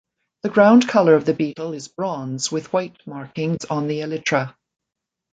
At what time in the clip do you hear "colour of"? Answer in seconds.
0.87-1.25